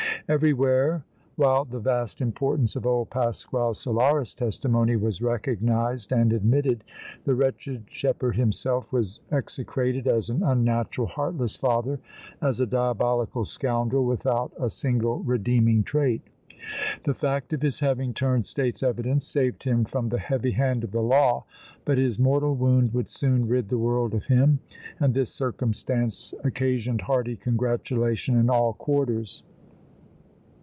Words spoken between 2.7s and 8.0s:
of old Pasquale Solara's testimony was recognized and admitted, the wretched